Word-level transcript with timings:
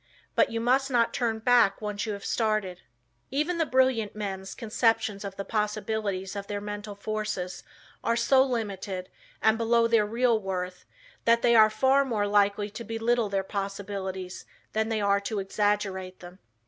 But 0.33 0.49
you 0.51 0.59
must 0.59 0.89
not 0.89 1.13
turn 1.13 1.37
back 1.37 1.79
once 1.79 2.07
you 2.07 2.13
have 2.13 2.25
started. 2.25 2.81
Even 3.29 3.59
brilliant 3.69 4.15
men's 4.15 4.55
conceptions 4.55 5.23
of 5.23 5.35
the 5.35 5.45
possibilities 5.45 6.35
of 6.35 6.47
their 6.47 6.59
mental 6.59 6.95
forces 6.95 7.63
are 8.03 8.15
so 8.15 8.41
limited 8.43 9.11
and 9.43 9.59
below 9.59 9.85
their 9.87 10.07
real 10.07 10.39
worth 10.41 10.85
that 11.25 11.43
they 11.43 11.55
are 11.55 11.69
far 11.69 12.03
more 12.03 12.25
likely 12.25 12.71
to 12.71 12.83
belittle 12.83 13.29
their 13.29 13.43
possibilities 13.43 14.43
than 14.73 14.89
they 14.89 15.01
are 15.01 15.19
to 15.19 15.37
exaggerate 15.37 16.19
them. 16.19 16.39